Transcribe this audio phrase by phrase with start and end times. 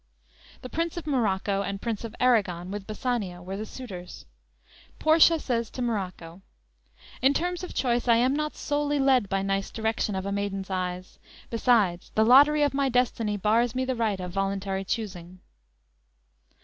[0.63, 4.25] The Prince of Morocco and Prince of Arragon, with Bassanio, were the suitors.
[4.97, 6.41] Portia says to Morocco:
[7.21, 10.71] _"In terms of choice I am not solely led By nice direction of a maiden's
[10.71, 11.19] eyes;
[11.51, 15.37] Besides, the lottery of my destiny Bars me the right of voluntary choosing."